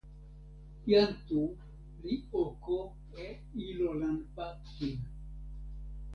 [0.89, 1.41] jan Tu
[2.03, 2.77] li oko
[3.23, 3.25] e
[3.67, 4.95] ilo nanpa kin.